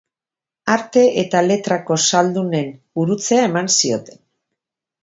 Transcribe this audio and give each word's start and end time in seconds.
Arte 0.75 1.03
eta 1.23 1.43
Letretako 1.49 1.99
zaldunen 2.09 2.75
gurutzea 3.01 3.47
eman 3.53 3.75
zioten. 3.79 4.23